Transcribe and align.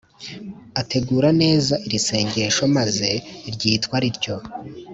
ategura 0.81 1.29
neza 1.41 1.73
iri 1.85 1.99
sengesho, 2.07 2.63
maze 2.77 3.07
ryitwa 3.53 3.95
rityo 4.03 4.35